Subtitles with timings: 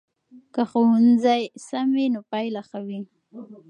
[0.53, 2.99] که ښوونځی سم وي نو پایله ښه وي.